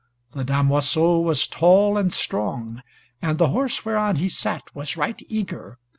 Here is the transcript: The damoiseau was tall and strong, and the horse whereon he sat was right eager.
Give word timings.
The 0.31 0.43
damoiseau 0.43 1.21
was 1.21 1.45
tall 1.45 1.95
and 1.95 2.11
strong, 2.11 2.81
and 3.21 3.37
the 3.37 3.49
horse 3.49 3.85
whereon 3.85 4.15
he 4.15 4.29
sat 4.29 4.63
was 4.73 4.97
right 4.97 5.21
eager. 5.29 5.77